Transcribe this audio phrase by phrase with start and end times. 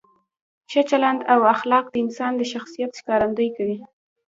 [0.71, 3.77] ښه چلند او اخلاق د انسان د شخصیت ښکارندویي کوي.